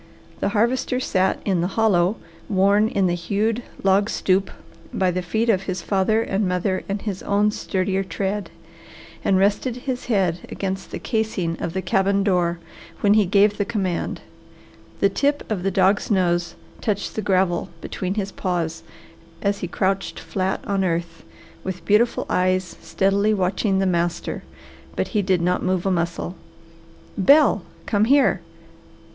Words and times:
The 0.39 0.49
Harvester 0.57 0.99
sat 0.99 1.39
in 1.45 1.61
the 1.61 1.67
hollow 1.77 2.15
worn 2.49 2.87
in 2.87 3.05
the 3.05 3.13
hewed 3.13 3.61
log 3.83 4.09
stoop 4.09 4.49
by 4.91 5.11
the 5.11 5.21
feet 5.21 5.47
of 5.47 5.61
his 5.65 5.83
father 5.83 6.23
and 6.23 6.47
mother 6.49 6.83
and 6.89 6.99
his 7.03 7.21
own 7.21 7.51
sturdier 7.51 8.03
tread, 8.03 8.49
and 9.23 9.37
rested 9.37 9.75
his 9.75 10.07
head 10.07 10.39
against 10.49 10.89
the 10.89 10.97
casing 10.97 11.55
of 11.61 11.73
the 11.73 11.83
cabin 11.83 12.23
door 12.23 12.57
when 13.01 13.13
he 13.13 13.27
gave 13.27 13.59
the 13.59 13.63
command. 13.63 14.21
The 15.01 15.09
tip 15.09 15.43
of 15.51 15.61
the 15.61 15.69
dog's 15.69 16.09
nose 16.09 16.55
touched 16.81 17.13
the 17.13 17.21
gravel 17.21 17.69
between 17.79 18.15
his 18.15 18.31
paws 18.31 18.81
as 19.43 19.59
he 19.59 19.67
crouched 19.67 20.19
flat 20.19 20.61
on 20.65 20.83
earth, 20.83 21.23
with 21.63 21.85
beautiful 21.85 22.25
eyes 22.27 22.75
steadily 22.81 23.35
watching 23.35 23.77
the 23.77 23.85
master, 23.85 24.41
but 24.95 25.09
he 25.09 25.21
did 25.21 25.43
not 25.43 25.61
move 25.61 25.85
a 25.85 25.91
muscle. 25.91 26.35
"Bel, 27.19 27.61
come 27.85 28.05
here!" 28.05 28.41